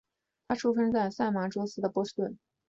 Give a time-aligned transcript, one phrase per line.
[0.47, 2.39] 他出生在麻萨诸塞州的波士顿。